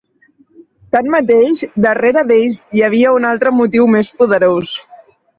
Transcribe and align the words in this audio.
Tanmateix, 0.95 1.59
darrere 1.85 2.23
d'ells 2.31 2.61
hi 2.77 2.83
havia 2.87 3.11
un 3.17 3.27
altre 3.33 3.53
motiu 3.57 3.85
més 3.97 4.09
poderós. 4.23 4.73